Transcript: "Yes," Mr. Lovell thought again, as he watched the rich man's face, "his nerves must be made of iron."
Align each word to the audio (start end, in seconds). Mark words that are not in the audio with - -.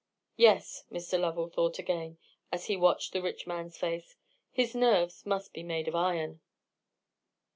"Yes," 0.37 0.83
Mr. 0.91 1.19
Lovell 1.19 1.47
thought 1.47 1.77
again, 1.77 2.17
as 2.51 2.65
he 2.65 2.75
watched 2.75 3.13
the 3.13 3.21
rich 3.21 3.45
man's 3.45 3.77
face, 3.77 4.15
"his 4.51 4.73
nerves 4.73 5.27
must 5.27 5.53
be 5.53 5.61
made 5.61 5.87
of 5.87 5.93
iron." 5.95 6.41